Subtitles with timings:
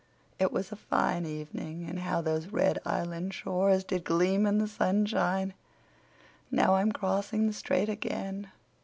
[0.39, 4.67] It was a fine evening; and how those red Island shores did gleam in the
[4.67, 5.53] sunshine.
[6.49, 8.49] Now I'm crossing the strait again.